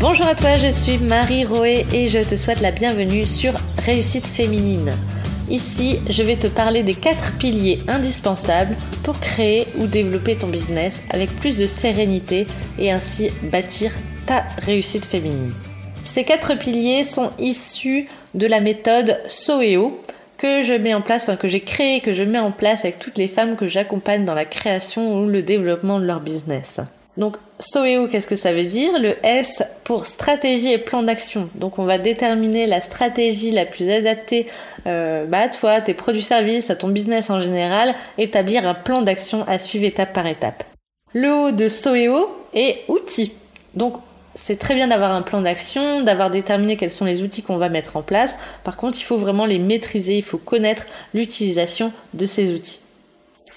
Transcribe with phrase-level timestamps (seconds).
[0.00, 3.52] Bonjour à toi, je suis Marie Roé et je te souhaite la bienvenue sur
[3.84, 4.92] Réussite féminine.
[5.50, 11.02] Ici, je vais te parler des quatre piliers indispensables pour créer ou développer ton business
[11.10, 12.46] avec plus de sérénité
[12.78, 13.90] et ainsi bâtir
[14.24, 15.52] ta réussite féminine.
[16.04, 20.00] Ces quatre piliers sont issus de la méthode SOEO
[20.36, 23.00] que je mets en place, enfin que j'ai créé, que je mets en place avec
[23.00, 26.78] toutes les femmes que j'accompagne dans la création ou le développement de leur business.
[27.18, 28.98] Donc SOEO, qu'est-ce que ça veut dire?
[29.00, 31.50] Le S pour stratégie et plan d'action.
[31.56, 34.46] Donc on va déterminer la stratégie la plus adaptée
[34.86, 39.44] euh, bah, à toi, tes produits-services, à ton business en général, établir un plan d'action
[39.48, 40.62] à suivre étape par étape.
[41.12, 43.32] Le O de SOEO est outils.
[43.74, 43.94] Donc
[44.34, 47.68] c'est très bien d'avoir un plan d'action, d'avoir déterminé quels sont les outils qu'on va
[47.68, 48.38] mettre en place.
[48.62, 52.78] Par contre, il faut vraiment les maîtriser, il faut connaître l'utilisation de ces outils.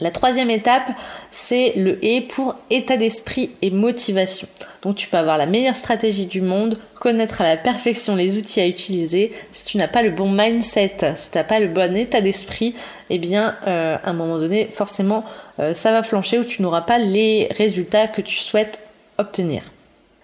[0.00, 0.90] La troisième étape,
[1.30, 4.48] c'est le et pour état d'esprit et motivation.
[4.82, 8.60] Donc tu peux avoir la meilleure stratégie du monde, connaître à la perfection les outils
[8.60, 9.32] à utiliser.
[9.52, 12.74] Si tu n'as pas le bon mindset, si tu n'as pas le bon état d'esprit,
[13.08, 15.24] eh bien euh, à un moment donné, forcément,
[15.60, 18.80] euh, ça va flancher ou tu n'auras pas les résultats que tu souhaites
[19.18, 19.62] obtenir.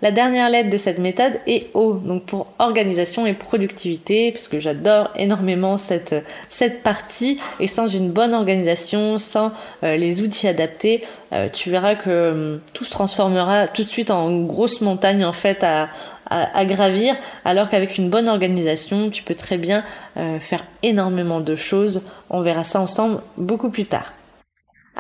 [0.03, 4.59] La dernière lettre de cette méthode est O, donc pour organisation et productivité, parce que
[4.59, 6.15] j'adore énormément cette,
[6.49, 11.97] cette partie, et sans une bonne organisation, sans euh, les outils adaptés, euh, tu verras
[11.97, 15.91] que hum, tout se transformera tout de suite en grosse montagne en fait à,
[16.31, 19.85] à, gravir, alors qu'avec une bonne organisation, tu peux très bien
[20.17, 22.03] euh, faire énormément de choses.
[22.31, 24.15] On verra ça ensemble beaucoup plus tard.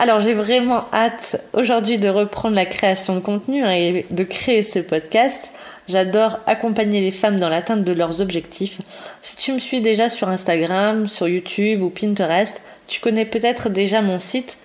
[0.02, 4.62] Alors j'ai vraiment hâte aujourd'hui de reprendre la création de contenu hein, et de créer
[4.62, 5.52] ce podcast.
[5.88, 8.78] J'adore accompagner les femmes dans l'atteinte de leurs objectifs.
[9.20, 14.00] Si tu me suis déjà sur Instagram, sur YouTube ou Pinterest, tu connais peut-être déjà
[14.00, 14.56] mon site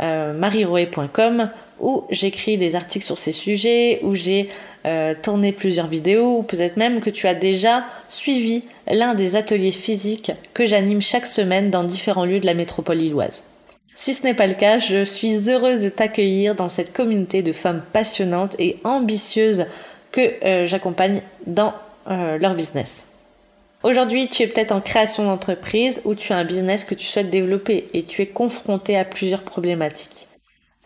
[0.00, 1.50] euh, marieroé.com
[1.80, 4.48] où j'écris des articles sur ces sujets, où j'ai
[4.86, 9.72] euh, tourné plusieurs vidéos, ou peut-être même que tu as déjà suivi l'un des ateliers
[9.72, 13.42] physiques que j'anime chaque semaine dans différents lieux de la métropole illoise.
[13.94, 17.52] Si ce n'est pas le cas, je suis heureuse de t'accueillir dans cette communauté de
[17.52, 19.66] femmes passionnantes et ambitieuses
[20.10, 21.74] que euh, j'accompagne dans
[22.10, 23.06] euh, leur business.
[23.84, 27.30] Aujourd'hui, tu es peut-être en création d'entreprise ou tu as un business que tu souhaites
[27.30, 30.26] développer et tu es confronté à plusieurs problématiques.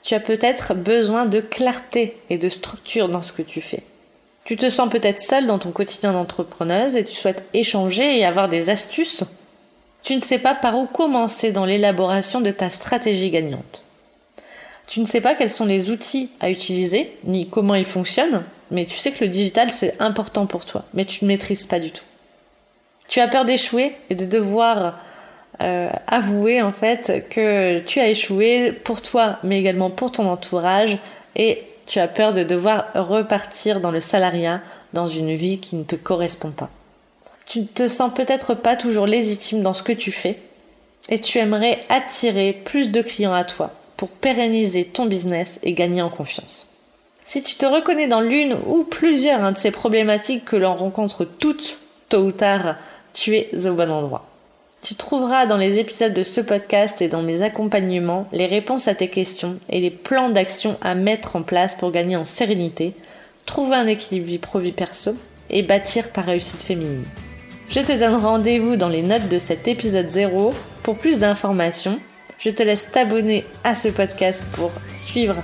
[0.02, 3.82] Tu as peut-être besoin de clarté et de structure dans ce que tu fais.
[4.44, 8.48] Tu te sens peut-être seule dans ton quotidien d'entrepreneuse et tu souhaites échanger et avoir
[8.48, 9.24] des astuces
[10.02, 13.84] tu ne sais pas par où commencer dans l'élaboration de ta stratégie gagnante.
[14.86, 18.86] Tu ne sais pas quels sont les outils à utiliser, ni comment ils fonctionnent, mais
[18.86, 21.90] tu sais que le digital c'est important pour toi, mais tu ne maîtrises pas du
[21.90, 22.04] tout.
[23.06, 24.98] Tu as peur d'échouer et de devoir
[25.60, 30.98] euh, avouer en fait que tu as échoué pour toi, mais également pour ton entourage,
[31.36, 34.60] et tu as peur de devoir repartir dans le salariat,
[34.92, 36.70] dans une vie qui ne te correspond pas.
[37.48, 40.38] Tu ne te sens peut-être pas toujours légitime dans ce que tu fais
[41.08, 46.02] et tu aimerais attirer plus de clients à toi pour pérenniser ton business et gagner
[46.02, 46.66] en confiance.
[47.24, 51.78] Si tu te reconnais dans l'une ou plusieurs de ces problématiques que l'on rencontre toutes,
[52.10, 52.76] tôt ou tard,
[53.14, 54.26] tu es au bon endroit.
[54.82, 58.94] Tu trouveras dans les épisodes de ce podcast et dans mes accompagnements les réponses à
[58.94, 62.92] tes questions et les plans d'action à mettre en place pour gagner en sérénité,
[63.46, 65.16] trouver un équilibre vie pro-vie perso
[65.48, 67.04] et bâtir ta réussite féminine.
[67.70, 72.00] Je te donne rendez-vous dans les notes de cet épisode 0 pour plus d'informations.
[72.38, 75.36] Je te laisse t'abonner à ce podcast pour suivre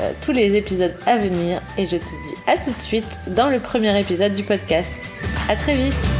[0.00, 3.48] euh, tous les épisodes à venir et je te dis à tout de suite dans
[3.48, 5.00] le premier épisode du podcast.
[5.48, 6.19] À très vite